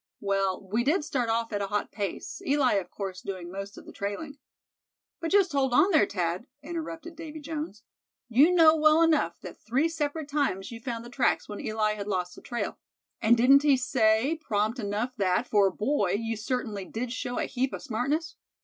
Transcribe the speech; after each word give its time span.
Well, 0.19 0.67
we 0.67 0.83
did 0.83 1.03
start 1.05 1.29
off 1.29 1.53
at 1.53 1.61
a 1.61 1.67
hot 1.67 1.91
pace, 1.91 2.41
Eli 2.43 2.73
of 2.73 2.89
course 2.89 3.21
doing 3.21 3.51
most 3.51 3.77
of 3.77 3.85
the 3.85 3.91
trailing." 3.91 4.39
"But 5.19 5.29
just 5.29 5.51
hold 5.51 5.73
on 5.75 5.91
there, 5.91 6.07
Thad," 6.07 6.47
interrupted 6.63 7.15
Davy 7.15 7.39
Jones; 7.39 7.83
"you 8.27 8.51
know 8.51 8.75
well 8.75 9.03
enough 9.03 9.39
that 9.41 9.61
three 9.61 9.87
separate 9.87 10.27
times 10.27 10.71
you 10.71 10.79
found 10.79 11.05
the 11.05 11.11
tracks 11.11 11.47
when 11.47 11.59
Eli 11.61 11.93
had 11.93 12.07
lost 12.07 12.33
the 12.35 12.41
trail; 12.41 12.79
and 13.21 13.37
didn't 13.37 13.61
he 13.61 13.77
say 13.77 14.39
prompt 14.41 14.79
enough 14.79 15.15
that, 15.17 15.45
for 15.47 15.67
a 15.67 15.71
boy, 15.71 16.13
you 16.17 16.35
certainly 16.35 16.85
did 16.85 17.13
show 17.13 17.37
a 17.37 17.45
heap 17.45 17.71
of 17.71 17.83
smartness?" 17.83 18.37